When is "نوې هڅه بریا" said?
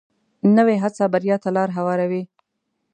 0.57-1.35